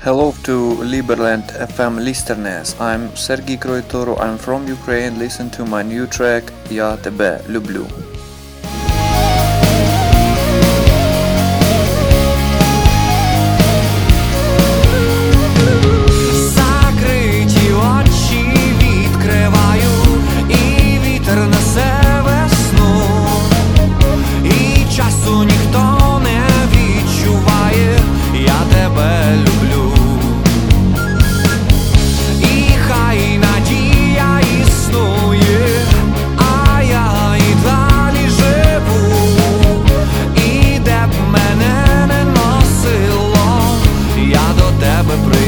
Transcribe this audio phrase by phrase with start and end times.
[0.00, 1.44] Hello to Liberland
[1.76, 2.72] FM listeners.
[2.80, 4.16] I'm Sergey Kroitoru.
[4.16, 5.18] I'm from Ukraine.
[5.18, 8.09] Listen to my new track Ya Tebe Lublu.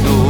[0.00, 0.27] doido.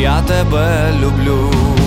[0.00, 1.79] я тебе люблю.